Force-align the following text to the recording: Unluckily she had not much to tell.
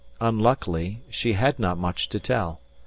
Unluckily 0.19 1.03
she 1.11 1.33
had 1.33 1.59
not 1.59 1.77
much 1.77 2.09
to 2.09 2.19
tell. 2.19 2.59